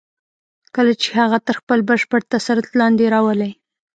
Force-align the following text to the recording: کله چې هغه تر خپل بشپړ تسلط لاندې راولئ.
کله 0.75 0.93
چې 1.01 1.07
هغه 1.19 1.37
تر 1.47 1.55
خپل 1.61 1.79
بشپړ 1.89 2.21
تسلط 2.33 2.67
لاندې 2.79 3.05
راولئ. 3.13 3.51